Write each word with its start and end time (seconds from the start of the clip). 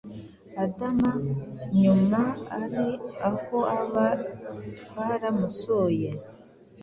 adama 0.63 1.11
nyuma 1.81 2.21
ari 2.61 2.85
aho 3.29 3.59
aba 3.79 4.07
twaramusuye 4.79 6.09